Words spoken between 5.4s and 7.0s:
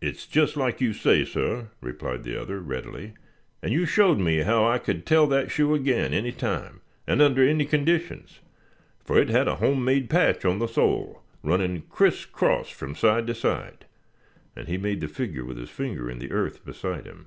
shoe again any time,